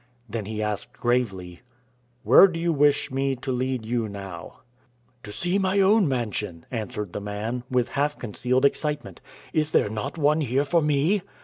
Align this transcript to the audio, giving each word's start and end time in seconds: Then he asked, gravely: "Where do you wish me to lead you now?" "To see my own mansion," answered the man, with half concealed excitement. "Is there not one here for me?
Then 0.27 0.47
he 0.47 0.63
asked, 0.63 0.93
gravely: 0.93 1.61
"Where 2.23 2.47
do 2.47 2.59
you 2.59 2.73
wish 2.73 3.11
me 3.11 3.35
to 3.35 3.51
lead 3.51 3.85
you 3.85 4.09
now?" 4.09 4.61
"To 5.21 5.31
see 5.31 5.59
my 5.59 5.79
own 5.79 6.07
mansion," 6.07 6.65
answered 6.71 7.13
the 7.13 7.21
man, 7.21 7.61
with 7.69 7.89
half 7.89 8.17
concealed 8.17 8.65
excitement. 8.65 9.21
"Is 9.53 9.69
there 9.73 9.89
not 9.91 10.17
one 10.17 10.41
here 10.41 10.65
for 10.65 10.81
me? 10.81 11.21